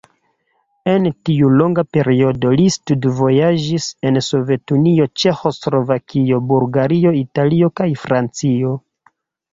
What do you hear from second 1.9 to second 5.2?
periodo li studvojaĝis en Sovetunio,